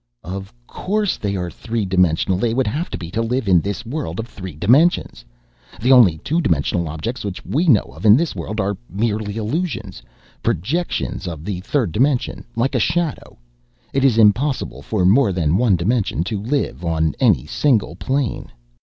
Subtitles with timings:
[0.23, 2.39] "Of course they are three dimensional.
[2.39, 5.23] They would have to be to live in this world of three dimensions.
[5.79, 10.01] The only two dimensional objects which we know of in this world are merely illusions,
[10.41, 13.37] projections of the third dimension, like a shadow.
[13.93, 18.47] It is impossible for more than one dimension to live on any single plane.